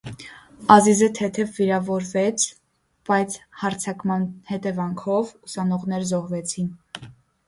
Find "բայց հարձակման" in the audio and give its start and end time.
3.09-4.23